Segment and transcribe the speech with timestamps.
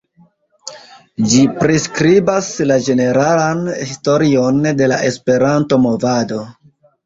[1.33, 3.63] Ĝi priskribas la ĝeneralan
[3.93, 6.45] historion de la Esperanto-movado.